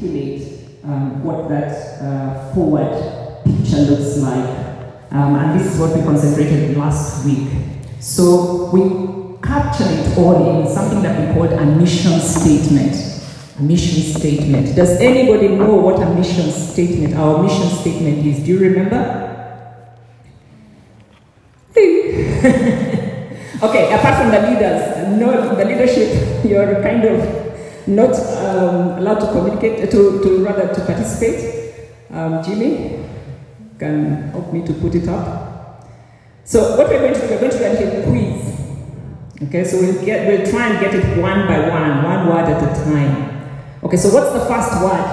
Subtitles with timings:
[0.00, 2.90] articulate um, what that uh, forward
[3.44, 4.48] picture looks like.
[5.12, 7.48] Um, and this is what we concentrated last week.
[8.00, 8.80] So we
[9.42, 12.94] captured it all in something that we called a mission statement.
[13.58, 14.74] A mission statement.
[14.74, 18.38] Does anybody know what a mission statement, our mission statement is?
[18.44, 19.26] Do you remember?
[23.62, 27.39] okay, apart from the leaders, no, the leadership, you're kind of
[27.90, 31.90] not um, allowed to communicate, to, to rather to participate.
[32.10, 33.04] Um, Jimmy
[33.78, 35.86] can help me to put it up.
[36.44, 38.50] So what we're going to do, we're going to run a quiz.
[39.48, 42.62] Okay, so we'll get, we'll try and get it one by one, one word at
[42.62, 43.48] a time.
[43.82, 45.06] Okay, so what's the first word?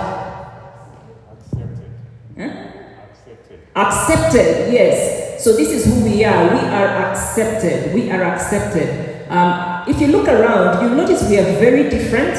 [1.32, 1.92] Accepted.
[2.36, 3.60] Accepted.
[3.76, 5.44] Accepted, yes.
[5.44, 6.44] So this is who we are.
[6.54, 7.94] We are accepted.
[7.94, 9.30] We are accepted.
[9.30, 12.36] Um, if you look around, you notice we are very different.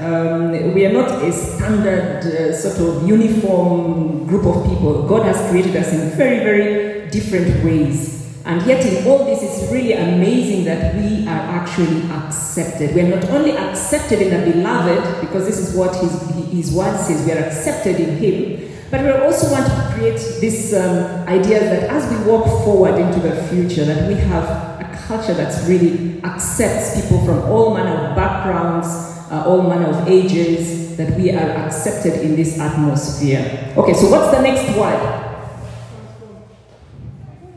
[0.00, 5.06] Um, we are not a standard uh, sort of uniform group of people.
[5.06, 8.18] God has created us in very, very different ways.
[8.46, 12.94] And yet, in all this, it's really amazing that we are actually accepted.
[12.94, 16.12] We are not only accepted in the beloved, because this is what his,
[16.50, 20.72] his word says, we are accepted in him, but we also want to create this
[20.72, 25.34] um, idea that as we walk forward into the future, that we have a culture
[25.34, 31.16] that really accepts people from all manner of backgrounds, uh, all manner of ages, that
[31.16, 33.72] we are accepted in this atmosphere.
[33.76, 35.26] Okay, so what's the next word?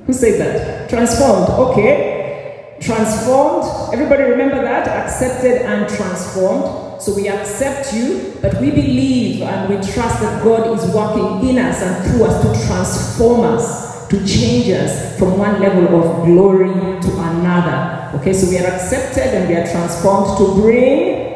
[0.06, 0.90] Who said that?
[0.90, 1.50] Transformed.
[1.50, 2.78] Okay.
[2.80, 3.94] Transformed.
[3.94, 4.88] Everybody remember that?
[4.88, 7.02] Accepted and transformed.
[7.02, 11.58] So we accept you, but we believe and we trust that God is working in
[11.58, 16.72] us and through us to transform us, to change us from one level of glory
[16.72, 18.18] to another.
[18.18, 21.33] Okay, so we are accepted and we are transformed to bring.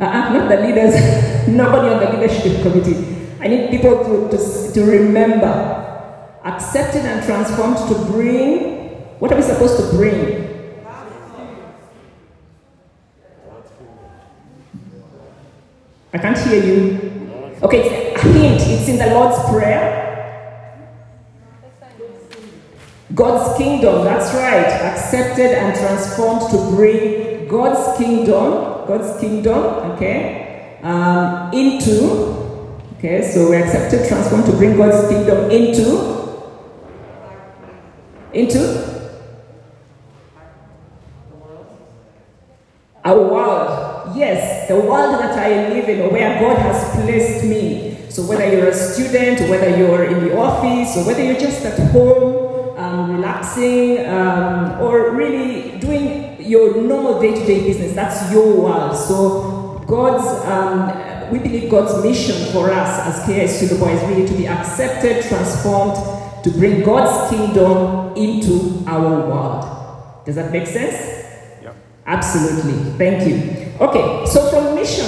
[0.00, 0.94] Uh-uh, not the leaders,
[1.48, 3.36] nobody on the leadership committee.
[3.40, 5.46] I need people to, to, to remember.
[6.44, 8.90] Accepted and transformed to bring.
[9.18, 10.44] What are we supposed to bring?
[16.12, 17.14] I can't hear you.
[17.62, 18.60] Okay, it's a hint.
[18.62, 20.04] It's in the Lord's Prayer.
[23.14, 24.66] God's kingdom, that's right.
[24.66, 32.34] Accepted and transformed to bring God's kingdom, God's kingdom, okay, um, into
[33.04, 36.40] Okay, so we're accepted, transformed to bring God's kingdom into
[38.32, 39.20] into
[43.04, 44.16] our world.
[44.16, 48.08] Yes, the world that I live in, where God has placed me.
[48.08, 51.78] So whether you're a student, whether you're in the office, or whether you're just at
[51.90, 58.96] home, um, relaxing, um, or really doing your normal day-to-day business, that's your world.
[58.96, 64.34] So God's um, we believe God's mission for us as KIC Lubowa is really to
[64.34, 65.96] be accepted, transformed,
[66.44, 70.24] to bring God's kingdom into our world.
[70.26, 70.94] Does that make sense?
[71.62, 71.76] Yep.
[72.06, 72.92] Absolutely.
[72.98, 73.72] Thank you.
[73.80, 75.06] Okay, so from mission,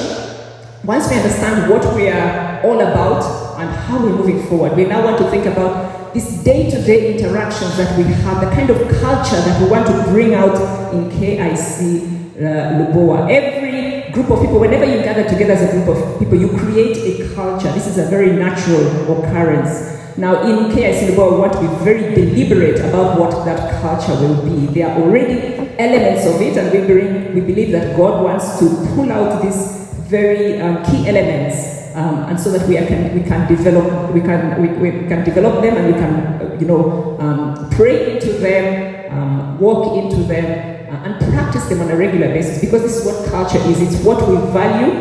[0.85, 5.05] once we understand what we are all about and how we're moving forward, we now
[5.05, 9.61] want to think about these day-to-day interactions that we have, the kind of culture that
[9.61, 10.57] we want to bring out
[10.95, 12.41] in KIC uh,
[12.79, 13.31] Lubowa.
[13.31, 16.97] Every group of people, whenever you gather together as a group of people, you create
[16.97, 17.71] a culture.
[17.73, 19.93] This is a very natural occurrence.
[20.17, 24.43] Now, in KIC Lubowa, we want to be very deliberate about what that culture will
[24.43, 24.73] be.
[24.73, 28.65] There are already elements of it, and we, bring, we believe that God wants to
[28.95, 33.49] pull out these very um, key elements um, and so that we can we can
[33.49, 37.71] develop we can we, we can develop them and we can uh, you know um,
[37.71, 40.45] pray into them, um, walk into them,
[40.93, 43.81] uh, and practice them on a regular basis because this is what culture is.
[43.81, 44.93] It's what we value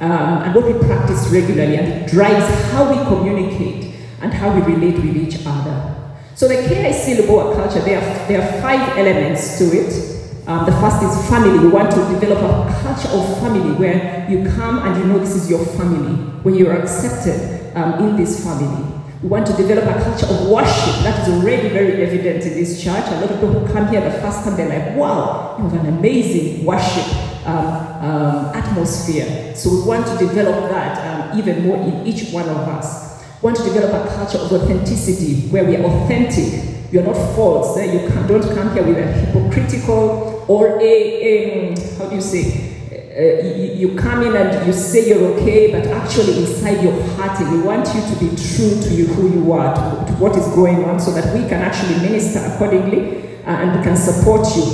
[0.00, 4.62] um, and what we practice regularly, and it drives how we communicate and how we
[4.62, 5.90] relate with each other.
[6.36, 10.13] So the KIC Lubowa culture, there are, there are five elements to it.
[10.46, 11.58] Um, the first is family.
[11.58, 15.34] We want to develop a culture of family where you come and you know this
[15.34, 18.92] is your family, where you're accepted um, in this family.
[19.22, 21.02] We want to develop a culture of worship.
[21.02, 23.06] That is already very evident in this church.
[23.06, 25.80] A lot of people who come here the first time, they're like, wow, you have
[25.82, 27.06] an amazing worship
[27.46, 27.66] um,
[28.04, 29.56] um, atmosphere.
[29.56, 33.24] So we want to develop that um, even more in each one of us.
[33.40, 36.74] We want to develop a culture of authenticity where we are authentic.
[36.94, 37.76] Are not false.
[37.76, 42.70] You don't come here with a hypocritical or a, how do you say,
[43.16, 47.38] uh, you, you, come in and you say you're okay, but actually inside your heart,
[47.52, 50.46] we want you to be true to you, who you are, to, to what is
[50.48, 54.64] going on, so that we can actually minister accordingly uh, and we can support you.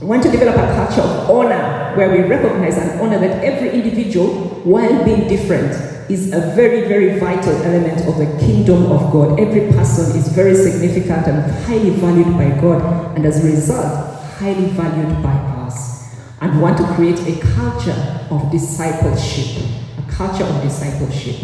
[0.00, 3.70] We want to develop a culture of honor where we recognize and honor that every
[3.70, 4.28] individual,
[4.64, 5.70] while being different,
[6.10, 9.38] is a very, very vital element of the kingdom of God.
[9.38, 14.70] Every person is very significant and highly valued by God, and as a result, highly
[14.70, 15.34] valued by
[15.66, 16.16] us.
[16.40, 19.62] And we want to create a culture of discipleship,
[19.98, 21.36] a culture of discipleship.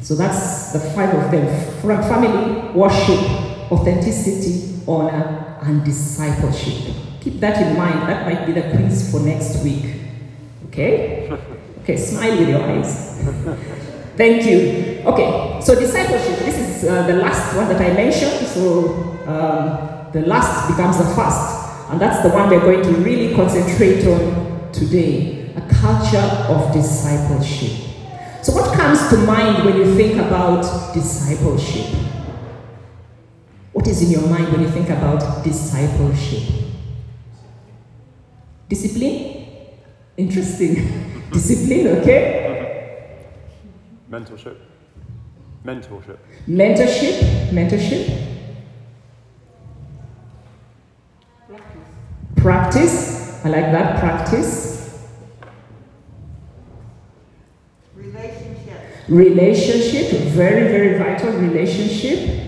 [0.00, 1.46] So that's the five of them
[1.82, 3.20] family, worship,
[3.70, 6.94] authenticity, honor, and discipleship.
[7.20, 8.08] Keep that in mind.
[8.08, 9.84] That might be the quiz for next week.
[10.68, 11.30] Okay?
[11.88, 13.16] Okay, smile with your eyes.
[14.18, 15.00] Thank you.
[15.06, 16.38] Okay, so discipleship.
[16.44, 18.46] This is uh, the last one that I mentioned.
[18.46, 21.57] So um, the last becomes the first,
[21.90, 27.88] and that's the one we're going to really concentrate on today a culture of discipleship.
[28.42, 31.86] So, what comes to mind when you think about discipleship?
[33.72, 36.42] What is in your mind when you think about discipleship?
[38.68, 39.46] Discipline?
[40.16, 41.28] Interesting.
[41.32, 43.24] Discipline, okay?
[44.10, 44.56] Mentorship.
[45.64, 46.18] Mentorship.
[46.48, 48.37] Mentorship, mentorship.
[52.38, 54.98] Practice, I like that, practice.
[57.94, 59.08] Relationship.
[59.08, 62.46] Relationship, very, very vital relationship.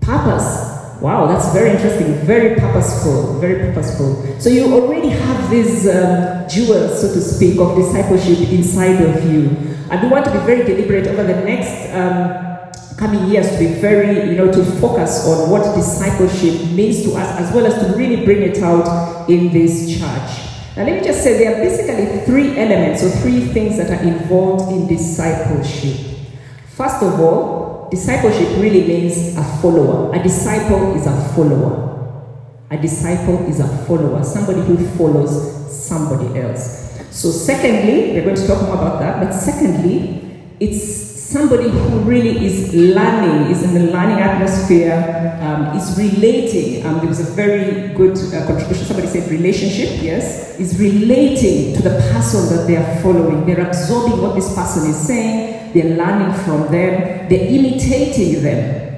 [0.00, 1.00] Purpose.
[1.00, 2.14] Wow, that's very interesting.
[2.26, 3.38] Very purposeful.
[3.38, 4.40] Very purposeful.
[4.40, 9.48] So you already have these um, jewels, so to speak, of discipleship inside of you.
[9.90, 12.53] And we want to be very deliberate over the next um,
[12.96, 17.40] coming years to be very, you know, to focus on what discipleship means to us,
[17.40, 20.44] as well as to really bring it out in this church.
[20.76, 24.02] Now, let me just say there are basically three elements or three things that are
[24.02, 26.16] involved in discipleship.
[26.68, 30.14] First of all, discipleship really means a follower.
[30.14, 31.94] A disciple is a follower.
[32.70, 37.00] A disciple is a follower, somebody who follows somebody else.
[37.10, 42.44] So, secondly, we're going to talk more about that, but secondly, it's somebody who really
[42.44, 46.84] is learning, is in the learning atmosphere, um, is relating.
[46.86, 48.84] Um, there was a very good uh, contribution.
[48.84, 53.46] Somebody said relationship, yes, is relating to the person that they are following.
[53.46, 58.90] They're absorbing what this person is saying, they're learning from them, they're imitating them.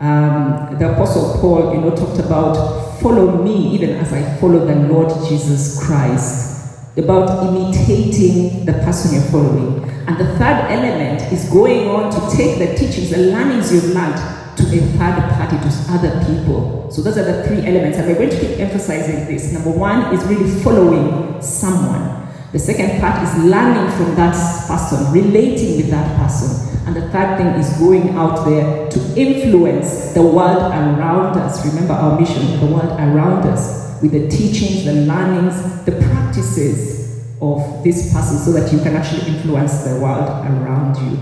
[0.00, 4.74] Um, the Apostle Paul, you know, talked about follow me even as I follow the
[4.74, 6.55] Lord Jesus Christ
[6.96, 9.84] about imitating the person you're following.
[10.08, 14.16] And the third element is going on to take the teachings, the learnings you've learned
[14.56, 16.90] to a third party, to other people.
[16.90, 17.98] So those are the three elements.
[17.98, 19.52] And we're going to keep emphasizing this.
[19.52, 22.26] Number one is really following someone.
[22.52, 24.34] The second part is learning from that
[24.66, 26.78] person, relating with that person.
[26.86, 31.66] And the third thing is going out there to influence the world around us.
[31.66, 36.96] Remember our mission, the world around us with the teachings, the learnings, the practices
[37.40, 41.18] of this person so that you can actually influence the world around you.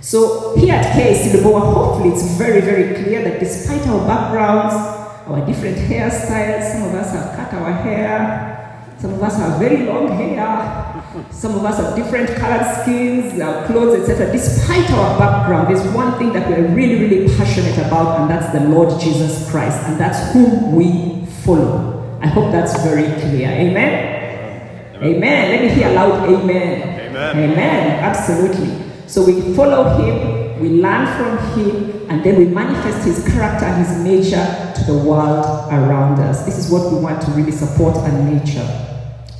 [0.00, 4.74] So here at KIC Lubowa, hopefully it's very, very clear that despite our backgrounds,
[5.26, 8.54] our different hairstyles, some of us have cut our hair,
[8.98, 13.66] some of us have very long hair, some of us have different colored skins, our
[13.66, 14.30] clothes, etc.
[14.32, 18.68] Despite our background, there's one thing that we're really, really passionate about, and that's the
[18.68, 21.93] Lord Jesus Christ, and that's whom we follow.
[22.24, 23.50] I hope that's very clear.
[23.50, 24.94] Amen?
[24.96, 25.14] Amen.
[25.16, 25.50] amen.
[25.50, 27.10] Let me hear loud amen.
[27.10, 27.50] Amen.
[27.50, 28.02] Amen.
[28.02, 28.82] Absolutely.
[29.06, 33.86] So we follow him, we learn from him, and then we manifest his character and
[33.86, 36.46] his nature to the world around us.
[36.46, 38.66] This is what we want to really support and nature.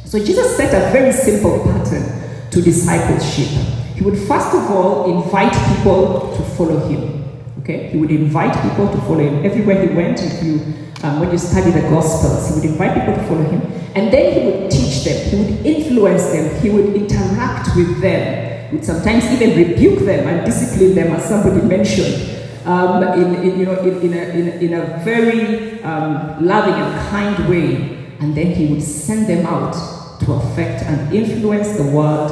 [0.04, 3.48] So Jesus set a very simple pattern to discipleship.
[3.94, 7.24] He would first of all invite people to follow him.
[7.60, 7.88] Okay?
[7.88, 9.42] He would invite people to follow him.
[9.42, 10.60] Everywhere he went, if you
[11.04, 12.48] um, when you study the Gospels.
[12.48, 13.60] He would invite people to follow him,
[13.94, 18.70] and then he would teach them, he would influence them, he would interact with them,
[18.70, 22.30] he would sometimes even rebuke them and discipline them, as somebody mentioned.
[22.64, 27.08] Um, in, in, you know, in, in, a, in, in a very um, loving and
[27.10, 29.74] kind way, and then he would send them out
[30.20, 32.30] to affect and influence the world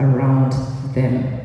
[0.00, 0.52] around
[0.94, 1.38] them.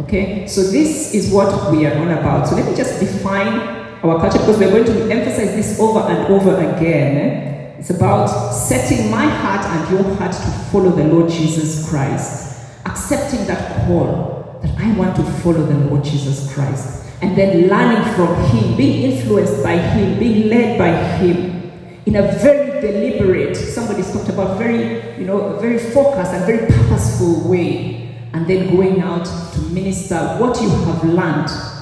[0.00, 2.48] Okay, so this is what we are on about.
[2.48, 6.32] So let me just define our culture because we're going to emphasize this over and
[6.32, 7.16] over again.
[7.16, 7.76] Eh?
[7.78, 13.46] It's about setting my heart and your heart to follow the Lord Jesus Christ, accepting
[13.46, 18.34] that call that I want to follow the Lord Jesus Christ, and then learning from
[18.50, 21.72] Him, being influenced by Him, being led by Him
[22.04, 27.48] in a very deliberate, somebody's talked about very, you know, very focused and very purposeful
[27.48, 31.73] way, and then going out to minister what you have learned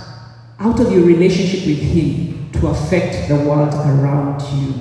[0.63, 4.75] out of your relationship with Him to affect the world around you.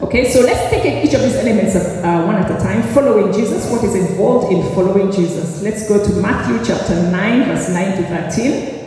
[0.00, 2.82] Okay, so let's take each of these elements uh, one at a time.
[2.94, 5.62] Following Jesus, what is involved in following Jesus?
[5.62, 8.80] Let's go to Matthew chapter 9, verse 9 to 13.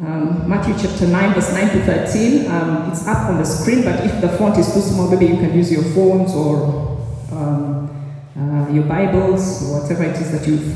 [0.00, 2.50] Um, Matthew chapter 9, verse 9 to 13.
[2.50, 5.38] Um, it's up on the screen, but if the font is too small, maybe you
[5.38, 6.98] can use your phones or
[7.32, 7.88] um,
[8.36, 10.74] uh, your Bibles whatever it is that you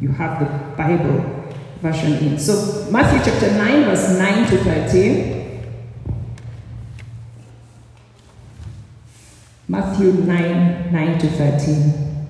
[0.00, 0.46] you have the
[0.76, 1.43] Bible
[1.84, 2.38] version in.
[2.38, 5.34] So Matthew chapter 9, verse 9 to 13.
[9.68, 12.28] Matthew 9, 9 to 13.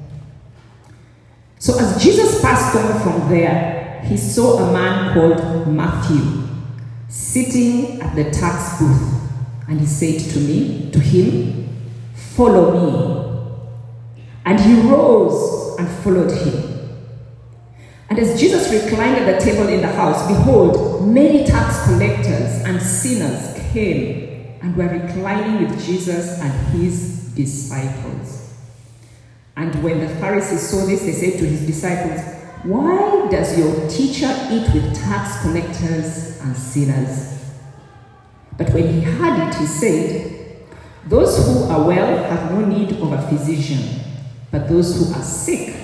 [1.60, 6.48] So as Jesus passed on from there, he saw a man called Matthew
[7.08, 9.30] sitting at the tax booth,
[9.68, 11.68] and he said to me, to him,
[12.14, 14.20] Follow me.
[14.44, 16.73] And he rose and followed him.
[18.10, 22.80] And as Jesus reclined at the table in the house, behold, many tax collectors and
[22.80, 28.54] sinners came and were reclining with Jesus and his disciples.
[29.56, 32.20] And when the Pharisees saw this, they said to his disciples,
[32.64, 37.34] Why does your teacher eat with tax collectors and sinners?
[38.56, 40.66] But when he heard it, he said,
[41.06, 44.00] Those who are well have no need of a physician,
[44.50, 45.83] but those who are sick.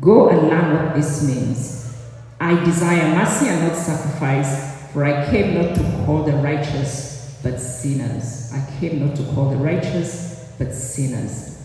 [0.00, 1.96] Go and learn what this means.
[2.38, 7.58] I desire mercy and not sacrifice, for I came not to call the righteous, but
[7.58, 8.52] sinners.
[8.52, 11.62] I came not to call the righteous, but sinners.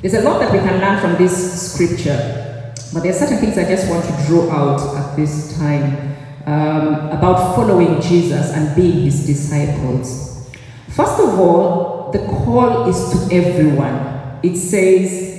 [0.00, 3.56] There's a lot that we can learn from this scripture, but there are certain things
[3.56, 6.16] I just want to draw out at this time
[6.46, 10.50] um, about following Jesus and being his disciples.
[10.88, 14.40] First of all, the call is to everyone.
[14.42, 15.31] It says,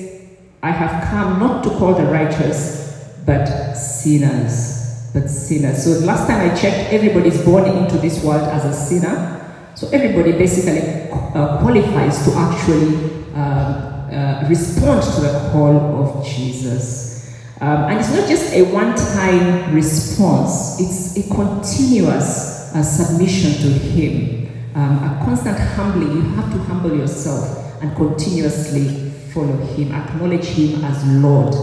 [0.64, 5.12] I have come not to call the righteous, but sinners.
[5.14, 5.84] But sinners.
[5.84, 9.74] So last time I checked, everybody's born into this world as a sinner.
[9.76, 12.96] So everybody basically uh, qualifies to actually
[13.34, 17.30] um, uh, respond to the call of Jesus.
[17.60, 23.68] Um, and it's not just a one time response, it's a continuous uh, submission to
[23.68, 26.16] Him, um, a constant humbling.
[26.16, 29.03] You have to humble yourself and continuously
[29.34, 31.54] follow Him, acknowledge Him as Lord.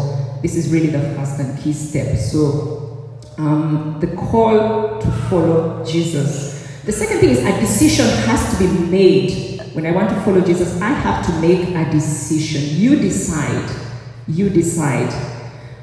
[0.43, 2.17] This is really the first and key step.
[2.17, 6.83] So, um, the call to follow Jesus.
[6.85, 9.61] The second thing is a decision has to be made.
[9.75, 12.77] When I want to follow Jesus, I have to make a decision.
[12.81, 13.71] You decide.
[14.27, 15.12] You decide.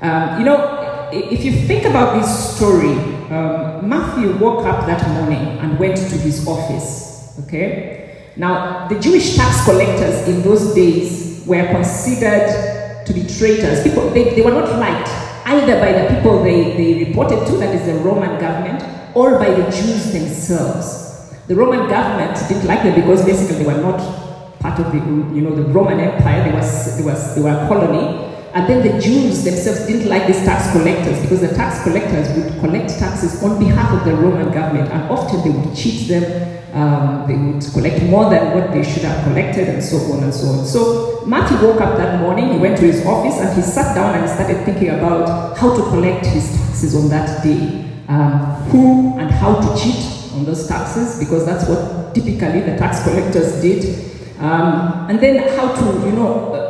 [0.01, 2.94] Um, you know, if you think about this story,
[3.32, 7.39] um, Matthew woke up that morning and went to his office.
[7.44, 8.32] Okay?
[8.36, 13.84] Now, the Jewish tax collectors in those days were considered to be traitors.
[13.84, 15.10] People, they, they were not liked
[15.48, 18.84] either by the people they, they reported to, that is the Roman government,
[19.16, 21.32] or by the Jews themselves.
[21.48, 25.42] The Roman government didn't like them because basically they were not part of the, you
[25.42, 26.44] know, the Roman Empire.
[26.44, 26.62] They were,
[26.98, 28.26] they were, they were a colony.
[28.58, 32.60] And then the Jews themselves didn't like these tax collectors because the tax collectors would
[32.60, 36.58] collect taxes on behalf of the Roman government and often they would cheat them.
[36.74, 40.34] Um, they would collect more than what they should have collected and so on and
[40.34, 40.66] so on.
[40.66, 44.16] So Matthew woke up that morning, he went to his office and he sat down
[44.16, 47.86] and started thinking about how to collect his taxes on that day.
[48.08, 48.40] Um,
[48.72, 53.62] who and how to cheat on those taxes because that's what typically the tax collectors
[53.62, 54.18] did.
[54.40, 56.66] Um, and then how to, you know,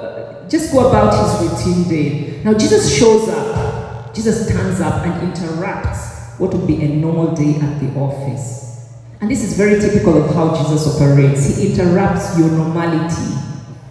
[0.49, 2.43] just go about his routine day.
[2.43, 7.55] Now, Jesus shows up, Jesus stands up and interrupts what would be a normal day
[7.55, 8.93] at the office.
[9.19, 11.57] And this is very typical of how Jesus operates.
[11.57, 13.33] He interrupts your normality.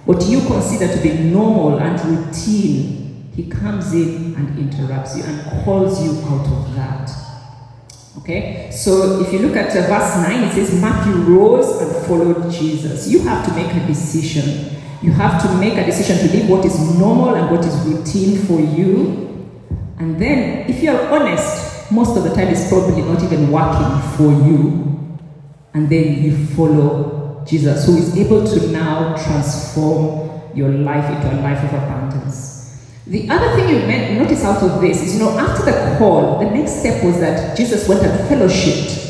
[0.04, 5.64] What you consider to be normal and routine, he comes in and interrupts you and
[5.64, 7.10] calls you out of that.
[8.18, 13.08] Okay, so if you look at verse 9, it says, Matthew rose and followed Jesus.
[13.08, 14.75] You have to make a decision.
[15.02, 18.38] You have to make a decision to leave what is normal and what is routine
[18.46, 19.48] for you.
[19.98, 24.32] And then, if you're honest, most of the time it's probably not even working for
[24.46, 25.18] you.
[25.74, 31.38] And then you follow Jesus, who is able to now transform your life into a
[31.42, 32.54] life of abundance.
[33.06, 36.50] The other thing you notice out of this is, you know, after the call, the
[36.50, 39.05] next step was that Jesus went and fellowshipped.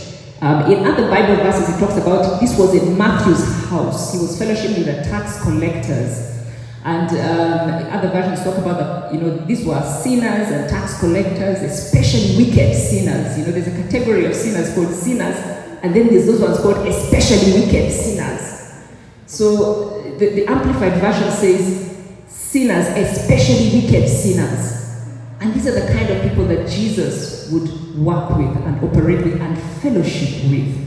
[0.47, 4.13] Um, in other Bible verses, it talks about this was in Matthew's house.
[4.13, 6.39] He was fellowshipping with the tax collectors.
[6.85, 12.37] And um, other versions talk about, you know, these were sinners and tax collectors, especially
[12.37, 13.37] wicked sinners.
[13.37, 15.35] You know, there's a category of sinners called sinners,
[15.83, 18.87] and then there's those ones called especially wicked sinners.
[19.27, 24.77] So the, the Amplified Version says, sinners, especially wicked sinners.
[25.41, 29.41] And these are the kind of people that Jesus would work with and operate with
[29.41, 30.87] and fellowship with.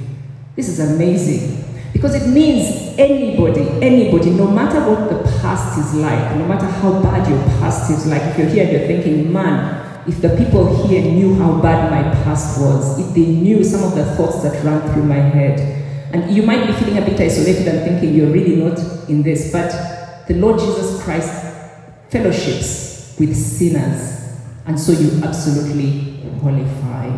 [0.56, 1.66] This is amazing.
[1.94, 7.02] Because it means anybody, anybody, no matter what the past is like, no matter how
[7.02, 10.88] bad your past is like, if you're here and you're thinking, man, if the people
[10.88, 14.64] here knew how bad my past was, if they knew some of the thoughts that
[14.64, 15.60] ran through my head,
[16.14, 19.52] and you might be feeling a bit isolated and thinking you're really not in this,
[19.52, 21.32] but the Lord Jesus Christ
[22.10, 26.09] fellowships with sinners, and so you absolutely
[26.40, 27.10] qualify.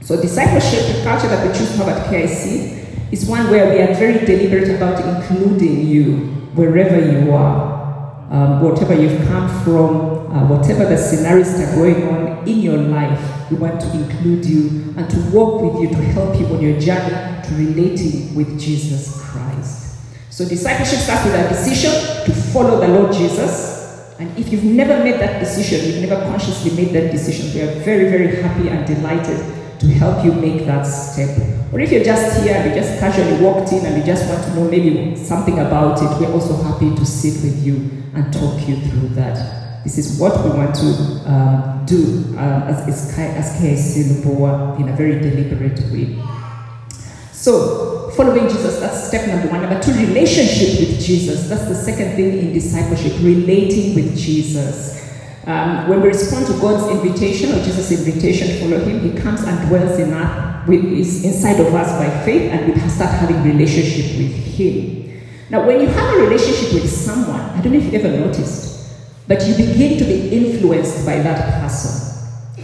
[0.00, 3.80] So discipleship, the culture that we choose to have at KIC, is one where we
[3.80, 6.16] are very deliberate about including you
[6.54, 12.08] wherever you are, um, whatever you've come from, uh, whatever the scenarios that are going
[12.08, 13.50] on in your life.
[13.50, 16.78] We want to include you and to walk with you to help you on your
[16.78, 19.96] journey to relating with Jesus Christ.
[20.30, 21.92] So discipleship starts with a decision
[22.26, 23.77] to follow the Lord Jesus.
[24.18, 27.72] And if you've never made that decision, you've never consciously made that decision, we are
[27.84, 29.38] very, very happy and delighted
[29.78, 31.38] to help you make that step.
[31.72, 34.42] Or if you're just here and you just casually walked in and you just want
[34.42, 37.76] to know maybe something about it, we're also happy to sit with you
[38.14, 39.84] and talk you through that.
[39.84, 44.96] This is what we want to um, do um, as, as KIC Lubowa in a
[44.96, 46.18] very deliberate way.
[47.38, 49.62] So, following Jesus, that's step number one.
[49.62, 51.48] Number two, relationship with Jesus.
[51.48, 55.08] That's the second thing in discipleship, relating with Jesus.
[55.46, 59.42] Um, when we respond to God's invitation or Jesus' invitation to follow Him, He comes
[59.42, 63.40] and dwells in us, with, is inside of us by faith, and we start having
[63.44, 65.22] relationship with Him.
[65.48, 68.98] Now, when you have a relationship with someone, I don't know if you've ever noticed,
[69.28, 72.07] but you begin to be influenced by that person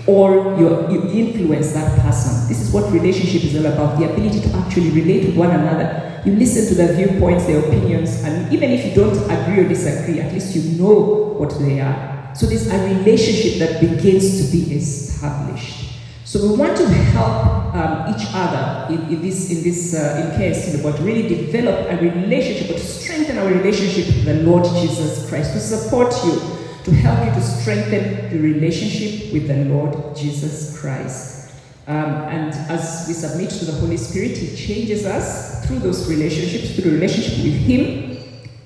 [0.06, 2.48] or you, influence that person.
[2.48, 6.22] This is what relationship is all about the ability to actually relate with one another.
[6.24, 10.20] You listen to their viewpoints, their opinions, and even if you don't agree or disagree,
[10.20, 12.30] at least you know what they are.
[12.34, 15.84] So there's a relationship that begins to be established.
[16.24, 20.32] So we want to help um, each other in, this in this in this uh,
[20.34, 24.64] in KIC, but really develop a relationship, but to strengthen our relationship with the Lord
[24.64, 26.40] Jesus Christ, to support you,
[26.84, 31.52] to help you to strengthen the relationship with the Lord Jesus Christ.
[31.86, 36.74] Um, and as we submit to the Holy Spirit, He changes us through those relationships,
[36.74, 38.16] through the relationship with Him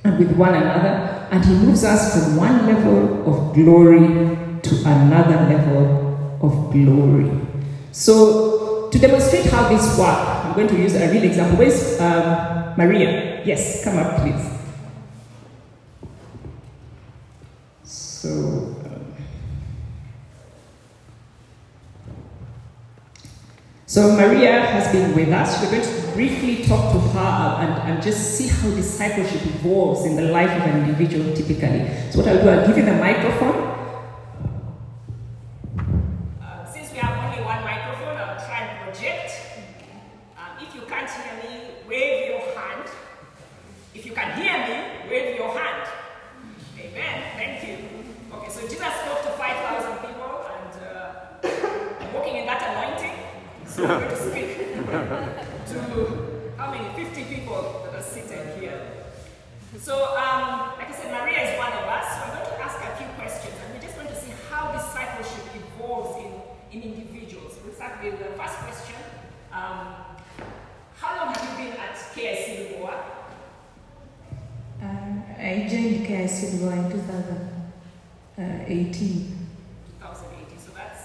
[0.04, 4.08] and with one another, and He moves us from one level of glory
[4.62, 7.30] to another level of glory.
[7.92, 11.58] So, to demonstrate how this works, I'm going to use a real example.
[11.58, 13.44] Where's um, Maria?
[13.44, 14.58] Yes, come up, please.
[18.28, 19.14] So, um,
[23.86, 25.62] so Maria has been with us.
[25.62, 30.16] We're going to briefly talk to her and, and just see how discipleship evolves in
[30.16, 31.88] the life of an individual typically.
[32.10, 33.56] So what I'll do, I'll give you the microphone.
[36.42, 39.40] Uh, since we have only one microphone, I'll try and project.
[40.36, 42.90] Um, if you can't hear me, wave your hand.
[43.94, 45.88] If you can hear me, wave your hand.
[46.78, 47.22] Amen.
[47.36, 47.98] Thank you.
[48.30, 53.16] Okay, so Jesus spoke to 5,000 people, and uh, I'm walking in that anointing.
[53.66, 54.58] So I'm going to speak
[55.68, 57.04] to how many?
[57.04, 58.80] 50 people that are seated here.
[59.88, 62.04] So, um, like I said, Maria is one of us.
[62.12, 64.70] So I'm going to ask a few questions, and we're just going to see how
[64.72, 66.30] discipleship evolves in,
[66.76, 67.56] in individuals.
[67.64, 68.96] We'll start with the first question.
[69.50, 69.94] Um,
[70.94, 73.00] how long have you been at KIC Lubowa?
[74.82, 79.48] Uh, I joined KIC Lubowa in 2018.
[80.00, 81.02] 2018, so that's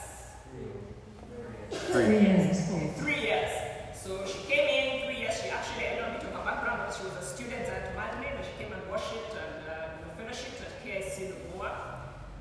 [1.90, 2.68] Three years.
[2.70, 3.00] yes.
[3.00, 3.50] three years.
[3.96, 5.40] So she came in three years.
[5.42, 8.36] She actually, I don't need to her background, but she was a student at Madeleine,
[8.36, 11.72] and she came and worshipped and uh, fellowship at KIC Lubowa.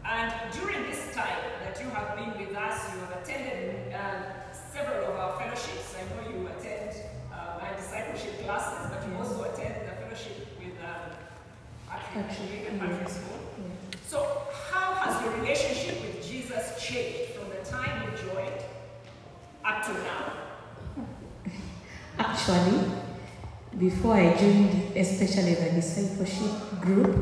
[0.05, 5.07] And during this time that you have been with us, you have attended uh, several
[5.13, 5.95] of our fellowships.
[5.95, 6.97] I know you attend
[7.33, 11.15] uh, my discipleship classes, but you also attend the fellowship with um,
[12.13, 13.17] Patrick, and Patrick yes.
[13.17, 13.39] School.
[14.07, 18.61] So, how has your relationship with Jesus changed from the time you joined
[19.65, 20.33] up to now?
[22.19, 22.85] Actually,
[23.79, 27.17] before I joined, especially the discipleship group,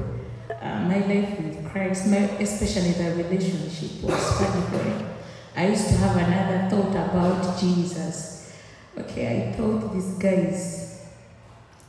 [0.61, 5.07] uh, my life with Christ, my, especially the relationship was different.
[5.55, 8.53] I used to have another thought about Jesus.
[8.98, 11.05] Okay, I thought this guy is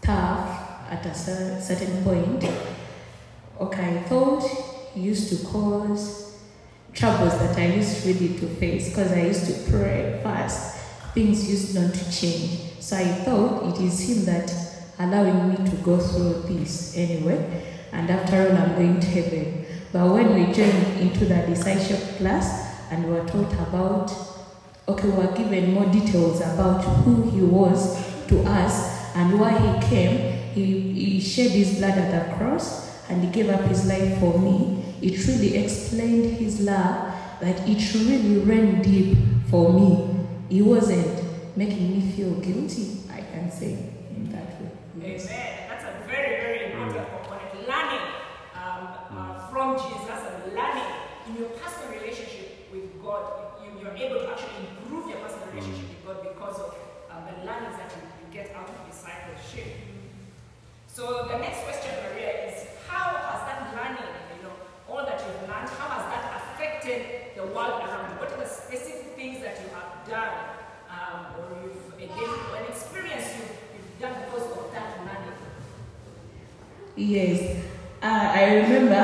[0.03, 2.43] tough at a certain point.
[3.61, 4.41] Okay, I thought
[4.95, 6.35] he used to cause
[6.93, 10.79] troubles that I used really to face because I used to pray fast.
[11.13, 12.59] Things used not to change.
[12.79, 14.51] So I thought it is him that
[14.97, 17.63] allowing me to go through this anyway.
[17.91, 19.65] And after all, I'm going to heaven.
[19.93, 24.11] But when we joined into the discipleship class and we were taught about,
[24.87, 27.95] okay, we were given more details about who he was
[28.27, 33.23] to us And why he came, he, he shed his blood at the cross and
[33.23, 34.83] he gave up his life for me.
[35.01, 39.17] It really explained his love that it really ran deep
[39.49, 40.07] for me.
[40.49, 43.73] He wasn't making me feel guilty, I can say
[44.15, 44.71] in that way.
[44.97, 45.69] Amen.
[45.69, 47.67] That's a very, very important component.
[47.67, 48.05] Learning
[48.55, 50.91] um, uh, from Jesus and learning
[51.27, 53.23] in your personal relationship with God.
[53.63, 56.75] You, you're able to actually improve your personal relationship with God because of
[57.09, 59.67] um, the learnings that you, you get out of discipleship.
[60.87, 64.55] So the next question, Maria, is how has that learning, you know,
[64.89, 68.15] all that you've learned, how has that affected the world around you?
[68.19, 70.35] What are the specific things that you have done
[70.91, 75.39] um, or you've engaged or an experience you've, you've done because of that learning?
[76.97, 77.63] Yes,
[78.03, 79.03] uh, I remember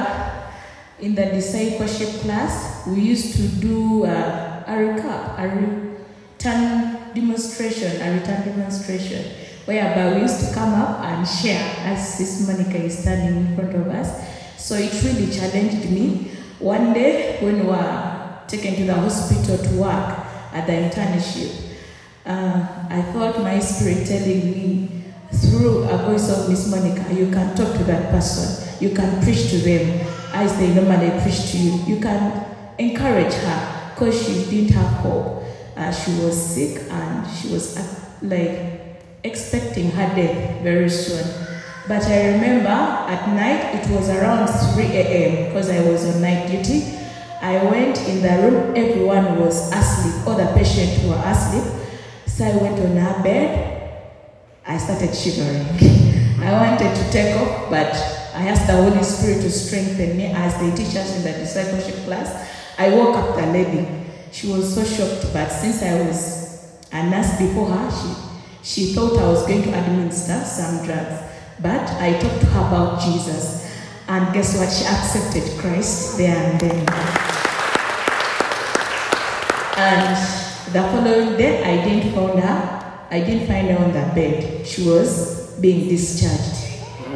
[0.99, 8.19] in the discipleship class, we used to do uh, a recap, a return demonstration, a
[8.19, 9.23] return demonstration,
[9.67, 13.75] whereby we used to come up and share as this Monica is standing in front
[13.75, 14.09] of us.
[14.57, 16.31] So it really challenged me.
[16.59, 20.19] One day, when we were taken to the hospital to work
[20.53, 21.51] at the internship,
[22.25, 25.03] uh, I felt my spirit telling me
[25.33, 29.49] through a voice of Miss Monica, you can talk to that person, you can preach
[29.49, 31.73] to them as they normally preach to you.
[31.85, 32.45] You can
[32.77, 35.43] encourage her because she didn't have hope.
[35.75, 37.83] Uh, she was sick and she was uh,
[38.21, 38.76] like
[39.27, 41.25] expecting her death very soon.
[41.87, 45.47] But I remember at night, it was around 3 a.m.
[45.47, 46.97] because I was on night duty.
[47.41, 51.63] I went in the room, everyone was asleep, all the patients were asleep.
[52.25, 54.03] So I went on her bed,
[54.65, 55.63] I started shivering.
[56.43, 57.93] I wanted to take off, but
[58.33, 61.95] I asked the Holy Spirit to strengthen me as they teach us in the discipleship
[62.05, 62.49] class.
[62.77, 63.87] I woke up the lady.
[64.31, 68.26] She was so shocked, but since I was a nurse before her, she,
[68.67, 71.23] she thought I was going to administer some drugs.
[71.61, 73.65] But I talked to her about Jesus.
[74.09, 74.69] And guess what?
[74.69, 76.85] She accepted Christ there and then.
[79.77, 80.17] And
[80.73, 83.07] the following day, I didn't find her.
[83.09, 84.67] I didn't find her on the bed.
[84.67, 86.35] She was being discharged.
[86.35, 87.15] So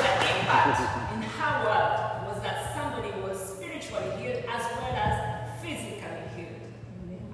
[0.00, 0.80] the impact
[1.12, 1.92] in her world
[2.26, 5.14] was that somebody was spiritually healed as well as
[5.60, 6.72] physically healed.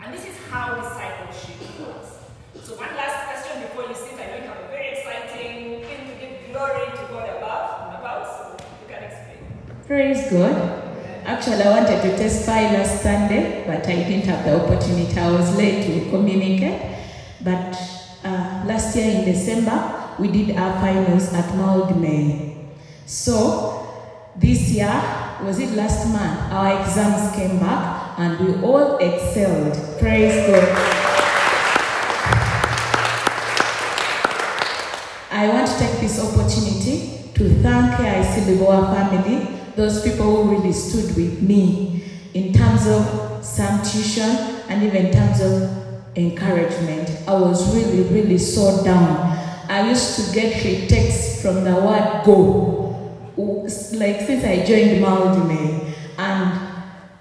[0.03, 2.11] And this is how discipleship works.
[2.65, 4.19] So one last question before you sit.
[4.19, 8.23] I know you have a very exciting thing to give glory to God above about,
[8.27, 8.43] so
[8.83, 9.41] you can explain.
[9.87, 10.57] Praise God.
[11.25, 15.19] Actually, I wanted to testify last Sunday, but I didn't have the opportunity.
[15.19, 16.81] I was late to communicate.
[17.43, 17.75] But
[18.23, 22.69] uh, last year in December, we did our finals at Mildmay.
[23.07, 23.89] So
[24.37, 24.93] this year,
[25.43, 29.75] was it last month, our exams came back and we all excelled.
[29.99, 30.69] Praise God.
[35.33, 40.73] I want to take this opportunity to thank KIC Lubowa family, those people who really
[40.73, 44.31] stood with me in terms of some tuition
[44.69, 45.71] and even in terms of
[46.17, 47.11] encouragement.
[47.29, 49.39] I was really, really so down.
[49.69, 55.93] I used to get a text from the word go, like since I joined Mildmay.
[56.19, 56.61] And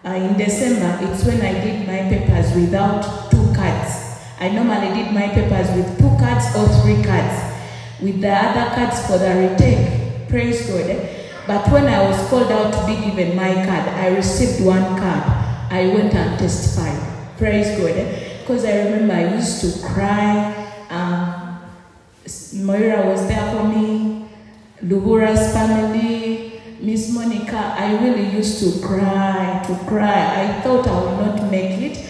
[0.06, 3.92] uh, in December, it's when I did my papers without two cards.
[4.40, 7.36] I normally did my papers with two cards or three cards
[8.02, 10.30] with the other cards for the retake.
[10.30, 10.90] Praise God.
[10.90, 11.16] eh?
[11.46, 15.49] But when I was called out to be given my card, I received one card.
[15.70, 17.00] I went and testified.
[17.38, 17.96] Praise God.
[18.42, 20.56] Because I remember I used to cry.
[20.90, 21.60] Um,
[22.54, 24.26] Moira was there for me.
[24.82, 27.58] Lubowa's family, Miss Monica.
[27.78, 30.44] I really used to cry, to cry.
[30.48, 32.06] I thought I would not make it.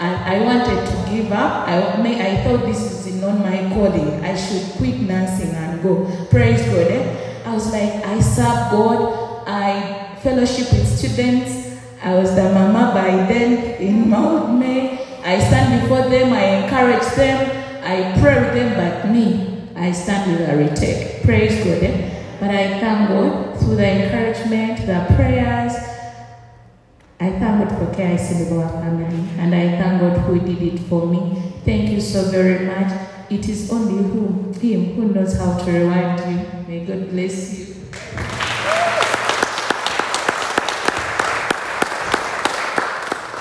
[0.00, 1.68] And I wanted to give up.
[1.68, 4.24] I, may, I thought this is not my calling.
[4.24, 6.06] I should quit nursing and go.
[6.30, 6.90] Praise God.
[6.90, 7.42] eh?
[7.44, 9.44] I was like, I serve God.
[9.46, 11.61] I fellowship with students.
[12.02, 14.98] I was the mama by then in Mildmay.
[15.24, 16.32] I stand before them.
[16.32, 17.38] I encourage them.
[17.84, 18.74] I pray with them.
[18.76, 21.22] But me, I stand with a retake.
[21.22, 21.82] Praise God.
[21.82, 22.36] eh?
[22.40, 25.72] But I thank God through the encouragement, the prayers,
[27.20, 31.06] I thank God for KIC Lubowa family, and I thank God who did it for
[31.06, 31.52] me.
[31.64, 32.90] Thank you so very much.
[33.30, 36.40] It is only who, Him who knows how to reward you.
[36.66, 37.74] May God bless you.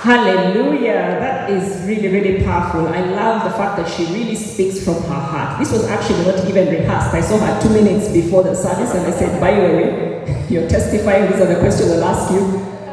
[0.02, 1.22] Hallelujah.
[1.22, 2.88] That is really, really powerful.
[2.88, 5.60] I love the fact that she really speaks from her heart.
[5.60, 7.14] This was actually not even rehearsed.
[7.14, 10.68] I saw her two minutes before the service and I said, by the way, you're
[10.68, 11.30] testifying.
[11.32, 12.42] These are the questions I'll ask you.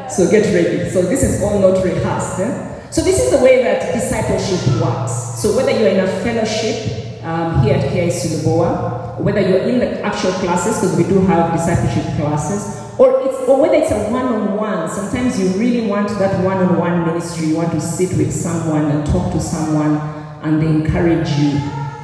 [0.07, 0.87] So get ready.
[0.91, 2.41] So this is all not rehearsed.
[2.41, 2.91] eh?
[2.91, 5.41] So this is the way that discipleship works.
[5.41, 9.99] So whether you're in a fellowship um, here at KIC Lubowa, whether you're in the
[10.01, 14.89] actual classes, because we do have discipleship classes, or it's or whether it's a one-on-one.
[15.37, 17.47] You really want that one-on-one ministry.
[17.47, 19.97] You want to sit with someone and talk to someone,
[20.43, 21.59] and they encourage you.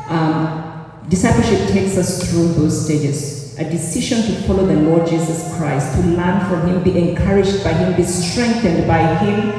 [0.10, 3.58] Um, discipleship takes us through those stages.
[3.58, 7.72] A decision to follow the Lord Jesus Christ, to learn from Him, be encouraged by
[7.72, 9.52] Him, be strengthened by Him.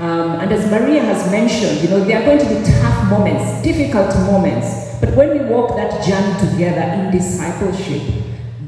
[0.00, 3.62] Um, and as Maria has mentioned, you know, there are going to be tough moments,
[3.62, 4.98] difficult moments.
[5.00, 8.02] But when we walk that journey together in discipleship,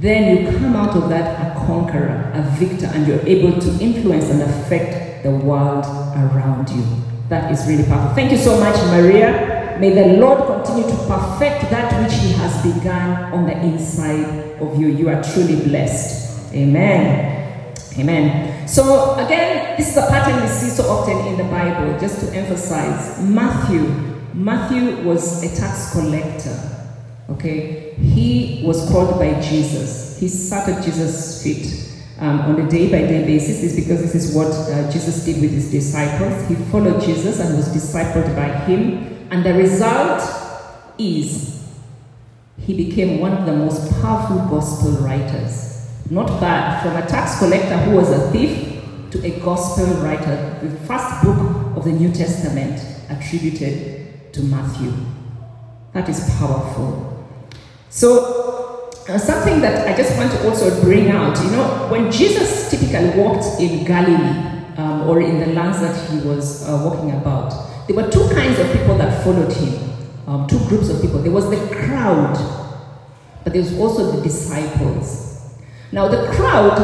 [0.01, 4.31] then you come out of that a conqueror, a victor, and you're able to influence
[4.31, 6.85] and affect the world around you.
[7.29, 8.15] That is really powerful.
[8.15, 9.77] Thank you so much, Maria.
[9.81, 14.79] May the Lord continue to perfect that which He has begun on the inside of
[14.79, 14.89] you.
[14.89, 16.55] You are truly blessed.
[16.55, 17.75] Amen.
[17.99, 18.69] Amen.
[18.69, 22.37] So, again, this is a pattern we see so often in the Bible, just to
[22.37, 23.23] emphasize.
[23.23, 23.83] Matthew,
[24.35, 26.59] Matthew was a tax collector.
[27.31, 30.19] Okay, he was called by Jesus.
[30.19, 33.63] He sat at Jesus' feet um, on a day-by-day basis.
[33.63, 36.49] Is because this is what uh, Jesus did with his disciples.
[36.49, 40.23] He followed Jesus and was discipled by him, and the result
[40.99, 41.65] is
[42.59, 45.89] he became one of the most powerful gospel writers.
[46.11, 50.59] Not bad, from a tax collector who was a thief to a gospel writer.
[50.63, 52.81] The first book of the New Testament
[53.11, 54.93] attributed to Matthew.
[55.93, 57.16] That is powerful.
[57.97, 62.71] So, uh, something that I just want to also bring out, you know, when Jesus
[62.71, 67.87] typically walked in Galilee um, or in the lands that he was uh, walking about,
[67.87, 69.93] there were two kinds of people that followed him,
[70.27, 71.23] um, two groups of people.
[71.23, 72.37] There was the crowd,
[73.43, 75.55] but there was also the disciples.
[75.91, 76.79] Now, the crowd,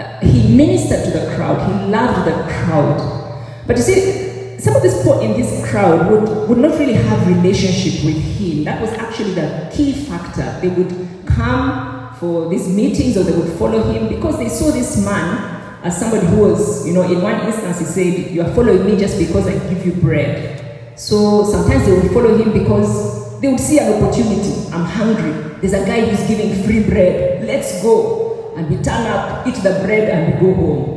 [0.00, 3.36] uh, he ministered to the crowd, he loved the crowd.
[3.66, 4.25] But you see,
[4.66, 8.64] some of these people in this crowd would, would not really have relationship with him.
[8.64, 10.58] That was actually the key factor.
[10.60, 15.04] They would come for these meetings or they would follow him because they saw this
[15.04, 18.84] man as somebody who was, you know, in one instance he said, You are following
[18.84, 20.98] me just because I give you bread.
[20.98, 24.66] So sometimes they would follow him because they would see an opportunity.
[24.72, 25.30] I'm hungry.
[25.60, 27.44] There's a guy who's giving free bread.
[27.44, 28.52] Let's go.
[28.56, 30.95] And we turn up, eat the bread, and we go home.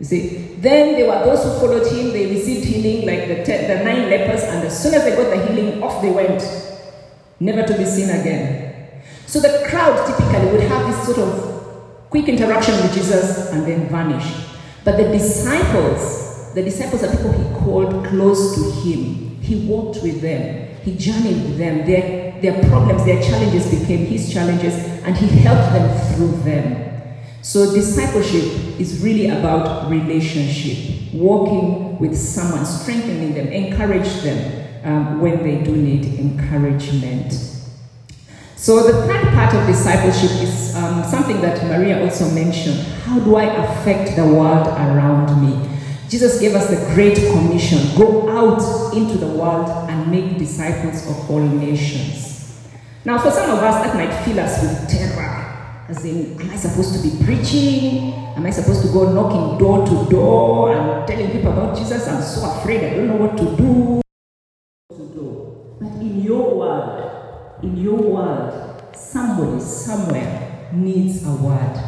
[0.00, 3.68] You see, then there were those who followed him, they received healing, like the, ten,
[3.68, 6.40] the nine lepers, and as soon as they got the healing, off they went,
[7.40, 9.02] never to be seen again.
[9.26, 13.88] So the crowd typically would have this sort of quick interaction with Jesus and then
[13.88, 14.24] vanish.
[14.84, 19.40] But the disciples, the disciples are people he called close to him.
[19.40, 21.84] He walked with them, he journeyed with them.
[21.86, 26.97] Their, their problems, their challenges became his challenges, and he helped them through them.
[27.40, 35.42] So, discipleship is really about relationship, walking with someone, strengthening them, encourage them um, when
[35.44, 37.32] they do need encouragement.
[38.56, 42.80] So, the third part of discipleship is um, something that Maria also mentioned.
[43.04, 45.78] How do I affect the world around me?
[46.08, 51.30] Jesus gave us the Great Commission go out into the world and make disciples of
[51.30, 52.58] all nations.
[53.04, 55.47] Now, for some of us, that might fill us with terror
[55.88, 58.12] as in, am I supposed to be preaching?
[58.36, 62.06] Am I supposed to go knocking door to door and telling people about Jesus?
[62.06, 64.02] I'm so afraid, I don't know what to do.
[65.80, 71.82] But in your world, in your world, somebody somewhere needs a word.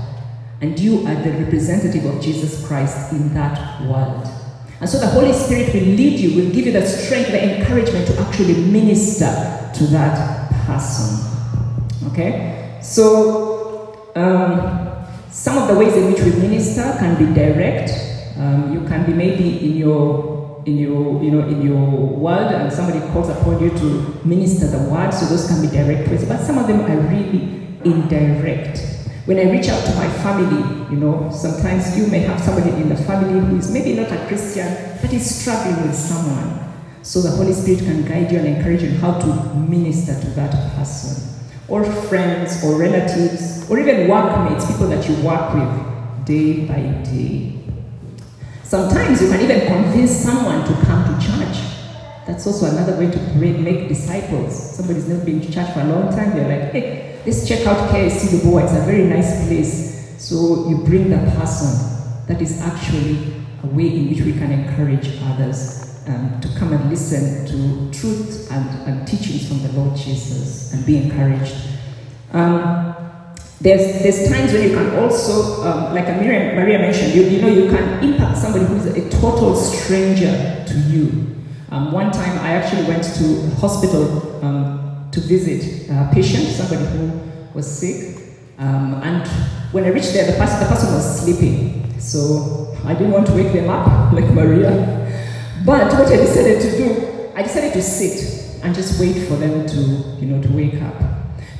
[0.62, 4.26] And you are the representative of Jesus Christ in that world.
[4.80, 8.06] And so the Holy Spirit will lead you, will give you the strength, the encouragement
[8.06, 9.26] to actually minister
[9.74, 11.26] to that person.
[12.06, 12.78] Okay?
[12.82, 13.49] So
[14.16, 14.90] um,
[15.30, 17.90] some of the ways in which we minister can be direct.
[18.36, 22.72] Um, you can be maybe in your in your you know in your world and
[22.72, 26.26] somebody calls upon you to minister the word, so those can be direct ways.
[26.26, 28.86] But some of them are really indirect.
[29.26, 30.58] When I reach out to my family,
[30.90, 34.26] you know, sometimes you may have somebody in the family who is maybe not a
[34.26, 36.58] Christian, but is struggling with someone.
[37.02, 40.74] So the Holy Spirit can guide you and encourage you how to minister to that
[40.74, 41.39] person
[41.70, 47.56] or friends or relatives or even workmates, people that you work with day by day.
[48.64, 51.56] Sometimes you can even convince someone to come to church.
[52.26, 54.76] That's also another way to make disciples.
[54.76, 57.90] Somebody's not been to church for a long time, they're like, hey, let's check out
[57.90, 60.16] KIC Lubowa, it's a very nice place.
[60.18, 61.86] So you bring the person.
[62.26, 63.32] That is actually
[63.64, 68.50] a way in which we can encourage others um, to come and listen to truth
[68.50, 71.54] and, and, teachings from the Lord Jesus and be encouraged.
[72.32, 72.94] Um,
[73.60, 77.48] There's, there's times when you can also, um, like Maria, Maria mentioned, you, you know,
[77.48, 81.36] you can impact somebody who is a total stranger to you.
[81.70, 87.20] Um, one time I actually went to hospital um, to visit a patient, somebody who
[87.52, 88.16] was sick.
[88.58, 89.28] Um, and
[89.72, 92.00] when I reached there, the the person was sleeping.
[92.00, 94.99] So I didn't want to wake them up like Maria.
[95.64, 99.66] But what I decided to do, I decided to sit and just wait for them
[99.66, 99.80] to,
[100.20, 100.94] you know, to wake up.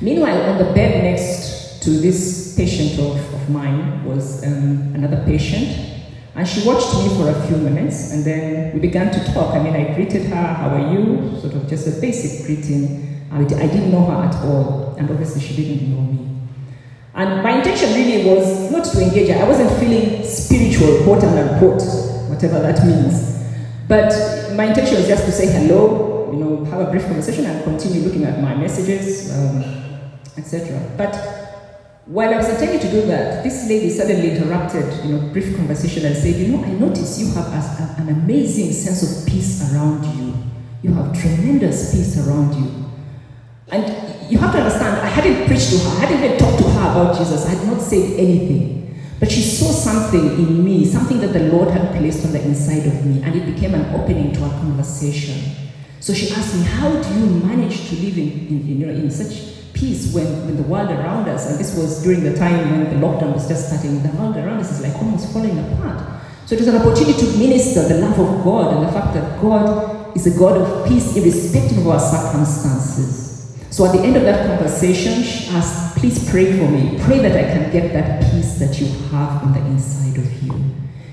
[0.01, 5.89] Meanwhile, on the bed next to this patient of, of mine was um, another patient.
[6.33, 9.53] And she watched me for a few minutes and then we began to talk.
[9.53, 11.39] I mean, I greeted her, how are you?
[11.39, 13.27] Sort of just a basic greeting.
[13.31, 16.27] I, I didn't know her at all, and obviously she didn't know me.
[17.13, 19.43] And my intention really was not to engage her.
[19.43, 21.81] I wasn't feeling spiritual, quote unquote,
[22.29, 23.40] whatever that means.
[23.91, 27.61] But my intention was just to say hello, you know, have a brief conversation and
[27.61, 29.61] continue looking at my messages, um,
[30.37, 30.79] etc.
[30.95, 31.13] But
[32.05, 36.05] while I was attempting to do that, this lady suddenly interrupted, you know, brief conversation
[36.05, 40.05] and said, you know, I notice you have a, an amazing sense of peace around
[40.05, 40.35] you.
[40.83, 42.85] You have tremendous peace around you.
[43.73, 46.63] And you have to understand, I hadn't preached to her, I hadn't even talked to
[46.63, 48.90] her about Jesus, I had not said anything.
[49.21, 52.87] But she saw something in me, something that the Lord had placed on the inside
[52.87, 55.37] of me, and it became an opening to our conversation.
[55.99, 59.11] So she asked me, How do you manage to live in, in, you know, in
[59.11, 62.83] such peace when, when the world around us, and this was during the time when
[62.85, 66.01] the lockdown was just starting, the world around us is like almost falling apart.
[66.47, 69.39] So it was an opportunity to minister the love of God and the fact that
[69.39, 73.30] God is a God of peace irrespective of our circumstances.
[73.71, 76.99] So at the end of that conversation, she asked, Please pray for me.
[77.03, 80.51] Pray that I can get that peace that you have on the inside of you.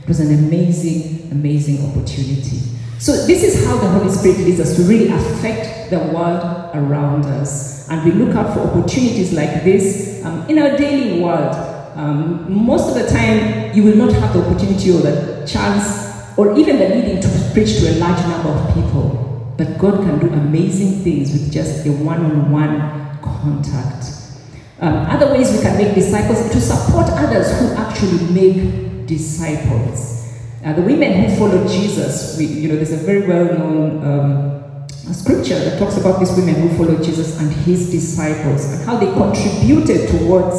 [0.02, 2.58] It was an amazing, amazing opportunity.
[2.98, 7.26] So this is how the Holy Spirit leads us to really affect the world around
[7.26, 7.88] us.
[7.90, 11.54] And we look out for opportunities like this um, in our daily world.
[11.94, 16.58] Um, most of the time, you will not have the opportunity or the chance or
[16.58, 19.27] even the needing to preach to a large number of people.
[19.58, 24.06] But God can do amazing things with just a one on one contact.
[24.80, 30.32] Um, other ways we can make disciples to support others who actually make disciples.
[30.64, 34.88] Uh, the women who followed Jesus, we, you know, there's a very well known um,
[35.12, 39.12] scripture that talks about these women who followed Jesus and his disciples and how they
[39.12, 40.54] contributed towards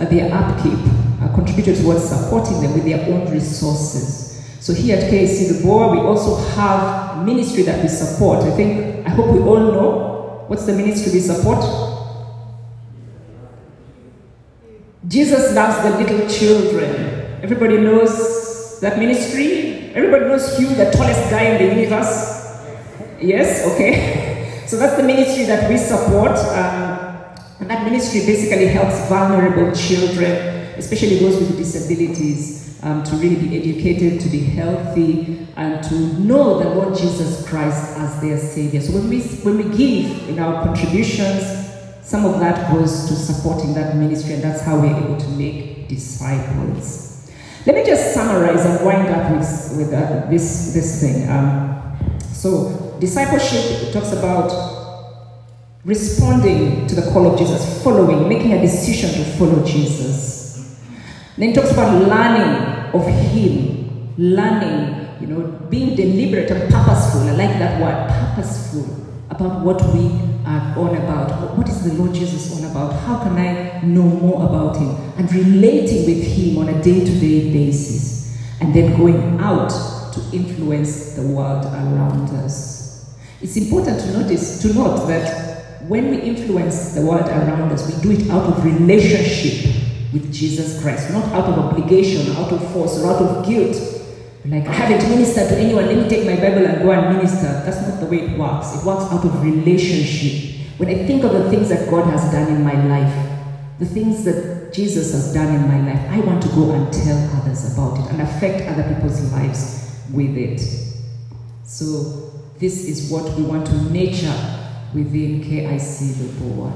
[0.00, 0.78] uh, their upkeep,
[1.20, 4.27] uh, contributed towards supporting them with their own resources.
[4.60, 8.40] So here at KIC Lubowa, we also have ministry that we support.
[8.40, 11.62] I think, I hope we all know what's the ministry we support.
[15.06, 17.40] Jesus loves the little children.
[17.42, 19.92] Everybody knows that ministry?
[19.94, 22.62] Everybody knows Hugh, the tallest guy in the universe?
[23.20, 24.26] Yes, okay.
[24.68, 26.36] So that's the ministry that we support.
[26.36, 26.98] Um,
[27.58, 30.30] and that ministry basically helps vulnerable children,
[30.76, 36.58] especially those with disabilities, um, to really be educated, to be healthy, and to know
[36.58, 38.80] the Lord Jesus Christ as their Savior.
[38.80, 41.42] So when we, when we give in our contributions,
[42.02, 45.88] some of that goes to supporting that ministry, and that's how we're able to make
[45.88, 47.30] disciples.
[47.66, 51.28] Let me just summarize and wind up with, with uh, this, this thing.
[51.28, 54.68] Um, so, discipleship talks about
[55.84, 60.37] responding to the call of Jesus, following, making a decision to follow Jesus.
[61.38, 67.20] Then talks about learning of Him, learning, you know, being deliberate and purposeful.
[67.28, 70.10] I like that word, purposeful, about what we
[70.44, 71.56] are on about.
[71.56, 72.92] What is the Lord Jesus on about?
[73.04, 74.88] How can I know more about Him?
[75.16, 78.36] And relating with Him on a day to day basis.
[78.60, 79.70] And then going out
[80.14, 83.14] to influence the world around us.
[83.40, 88.02] It's important to notice, to note that when we influence the world around us, we
[88.02, 92.98] do it out of relationship with Jesus Christ, not out of obligation, out of force,
[92.98, 93.76] or out of guilt.
[94.44, 97.46] Like, I haven't ministered to anyone, let me take my Bible and go and minister.
[97.46, 98.74] That's not the way it works.
[98.76, 100.66] It works out of relationship.
[100.78, 103.28] When I think of the things that God has done in my life,
[103.78, 107.18] the things that Jesus has done in my life, I want to go and tell
[107.36, 110.60] others about it and affect other people's lives with it.
[111.64, 114.34] So, this is what we want to nurture
[114.94, 116.72] within KIC the Boer.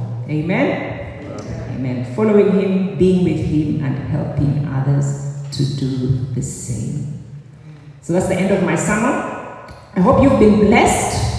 [2.14, 7.24] Following Him, being with Him, and helping others to do the same.
[8.02, 9.08] So that's the end of my summer.
[9.94, 11.30] I hope you've been blessed.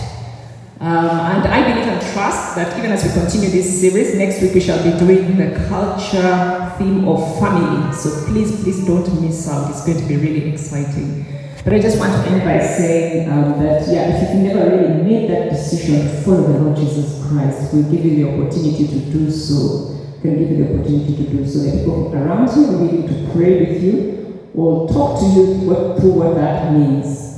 [0.80, 4.54] Um, and I believe and trust that even as we continue this series, next week
[4.54, 7.94] we shall be doing the culture theme of family.
[7.94, 9.70] So please, please don't miss out.
[9.70, 11.26] It's going to be really exciting.
[11.64, 15.04] But I just want to end by saying um, that, yeah, if you've never really
[15.04, 19.00] made that decision to follow the Lord Jesus Christ, we'll give you the opportunity to
[19.12, 20.03] do so.
[20.24, 21.60] Can give you the opportunity to do so.
[21.60, 25.66] The people around you will be able to pray with you or talk to you
[26.00, 27.33] through what that means.